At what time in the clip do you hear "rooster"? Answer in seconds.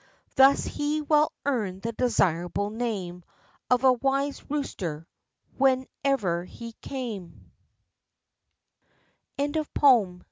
4.49-5.05